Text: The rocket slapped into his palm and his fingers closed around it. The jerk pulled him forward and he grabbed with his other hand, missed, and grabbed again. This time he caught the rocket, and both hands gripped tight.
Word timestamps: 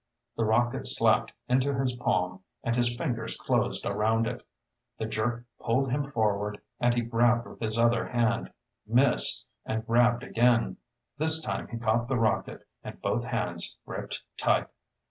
The 0.35 0.45
rocket 0.45 0.87
slapped 0.87 1.31
into 1.47 1.75
his 1.75 1.91
palm 1.95 2.41
and 2.63 2.75
his 2.75 2.95
fingers 2.95 3.37
closed 3.37 3.85
around 3.85 4.25
it. 4.25 4.41
The 4.97 5.05
jerk 5.05 5.43
pulled 5.59 5.91
him 5.91 6.09
forward 6.09 6.59
and 6.79 6.95
he 6.95 7.01
grabbed 7.03 7.45
with 7.45 7.59
his 7.59 7.77
other 7.77 8.07
hand, 8.07 8.51
missed, 8.87 9.45
and 9.63 9.85
grabbed 9.85 10.23
again. 10.23 10.77
This 11.19 11.39
time 11.43 11.67
he 11.67 11.77
caught 11.77 12.07
the 12.07 12.17
rocket, 12.17 12.67
and 12.83 12.99
both 12.99 13.25
hands 13.25 13.77
gripped 13.85 14.23
tight. 14.37 14.65